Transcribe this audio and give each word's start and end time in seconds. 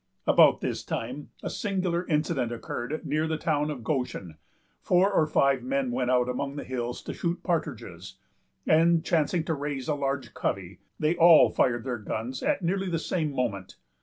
About 0.25 0.61
this 0.61 0.83
time, 0.83 1.29
a 1.43 1.49
singular 1.51 2.07
incident 2.07 2.51
occurred 2.51 3.05
near 3.05 3.27
the 3.27 3.37
town 3.37 3.69
of 3.69 3.83
Goshen. 3.83 4.35
Four 4.81 5.13
or 5.13 5.27
five 5.27 5.61
men 5.61 5.91
went 5.91 6.09
out 6.09 6.27
among 6.27 6.55
the 6.55 6.63
hills 6.63 7.03
to 7.03 7.13
shoot 7.13 7.43
partridges, 7.43 8.17
and, 8.65 9.05
chancing 9.05 9.43
to 9.43 9.53
raise 9.53 9.87
a 9.87 9.93
large 9.93 10.33
covey, 10.33 10.79
they 10.99 11.15
all 11.15 11.51
fired 11.51 11.83
their 11.83 11.99
guns 11.99 12.41
at 12.41 12.63
nearly 12.63 12.89
the 12.89 12.97
same 12.97 13.31
moment. 13.31 13.75